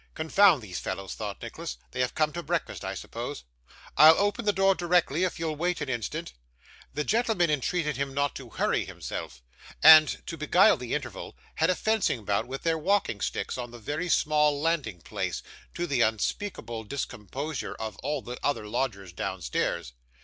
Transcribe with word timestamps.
'Confound 0.15 0.63
these 0.63 0.79
fellows!' 0.79 1.13
thought 1.13 1.39
Nicholas; 1.43 1.77
'they 1.91 1.99
have 2.01 2.15
come 2.15 2.33
to 2.33 2.41
breakfast, 2.41 2.83
I 2.83 2.95
suppose. 2.95 3.43
I'll 3.95 4.17
open 4.17 4.45
the 4.45 4.51
door 4.51 4.73
directly, 4.73 5.23
if 5.25 5.37
you'll 5.37 5.55
wait 5.55 5.79
an 5.79 5.89
instant.' 5.89 6.33
The 6.95 7.03
gentlemen 7.03 7.51
entreated 7.51 7.97
him 7.97 8.11
not 8.11 8.33
to 8.37 8.49
hurry 8.49 8.83
himself; 8.85 9.43
and, 9.83 10.25
to 10.25 10.37
beguile 10.37 10.75
the 10.77 10.95
interval, 10.95 11.37
had 11.53 11.69
a 11.69 11.75
fencing 11.75 12.25
bout 12.25 12.47
with 12.47 12.63
their 12.63 12.79
walking 12.79 13.21
sticks 13.21 13.59
on 13.59 13.69
the 13.69 13.77
very 13.77 14.09
small 14.09 14.59
landing 14.59 15.01
place: 15.01 15.43
to 15.75 15.85
the 15.85 16.01
unspeakable 16.01 16.83
discomposure 16.83 17.75
of 17.75 17.95
all 17.97 18.23
the 18.23 18.39
other 18.43 18.65
lodgers 18.67 19.13
downstairs. 19.13 19.93